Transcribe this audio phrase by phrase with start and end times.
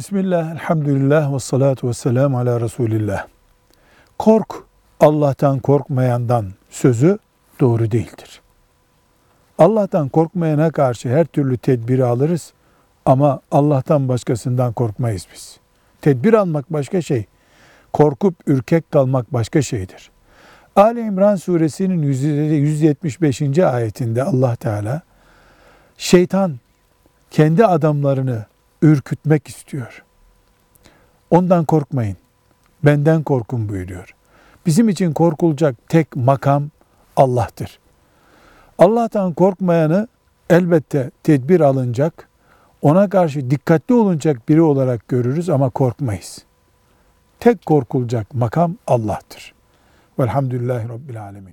[0.00, 3.26] Bismillah, elhamdülillah ve salatu ve selamu ala Resulillah.
[4.18, 4.54] Kork,
[5.00, 7.18] Allah'tan korkmayandan sözü
[7.60, 8.40] doğru değildir.
[9.58, 12.52] Allah'tan korkmayana karşı her türlü tedbiri alırız
[13.04, 15.58] ama Allah'tan başkasından korkmayız biz.
[16.00, 17.24] Tedbir almak başka şey,
[17.92, 20.10] korkup ürkek kalmak başka şeydir.
[20.76, 23.58] Ali İmran suresinin 175.
[23.58, 25.02] ayetinde Allah Teala
[25.96, 26.58] şeytan
[27.30, 28.44] kendi adamlarını
[28.82, 30.04] ürkütmek istiyor.
[31.30, 32.16] Ondan korkmayın.
[32.84, 34.14] Benden korkun buyuruyor.
[34.66, 36.70] Bizim için korkulacak tek makam
[37.16, 37.78] Allah'tır.
[38.78, 40.08] Allah'tan korkmayanı
[40.50, 42.28] elbette tedbir alınacak,
[42.82, 46.44] ona karşı dikkatli olunacak biri olarak görürüz ama korkmayız.
[47.40, 49.54] Tek korkulacak makam Allah'tır.
[50.18, 51.48] Velhamdülillahi Rabbil Alemin.